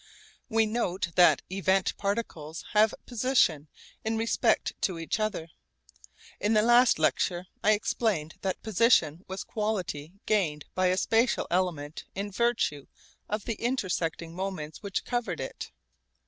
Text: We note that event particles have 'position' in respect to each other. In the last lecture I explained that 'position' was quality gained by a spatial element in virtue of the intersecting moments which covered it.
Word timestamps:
We 0.49 0.65
note 0.65 1.09
that 1.13 1.43
event 1.51 1.95
particles 1.95 2.65
have 2.73 2.95
'position' 3.05 3.67
in 4.03 4.17
respect 4.17 4.73
to 4.81 4.97
each 4.97 5.19
other. 5.19 5.49
In 6.39 6.53
the 6.53 6.63
last 6.63 6.97
lecture 6.97 7.45
I 7.63 7.73
explained 7.73 8.33
that 8.41 8.63
'position' 8.63 9.23
was 9.27 9.43
quality 9.43 10.13
gained 10.25 10.65
by 10.73 10.87
a 10.87 10.97
spatial 10.97 11.45
element 11.51 12.05
in 12.15 12.31
virtue 12.31 12.87
of 13.29 13.45
the 13.45 13.61
intersecting 13.63 14.35
moments 14.35 14.81
which 14.81 15.05
covered 15.05 15.39
it. 15.39 15.71